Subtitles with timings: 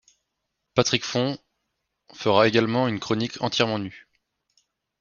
[0.73, 1.37] Patrick Font
[2.11, 4.07] fera également une chronique entièrement nu.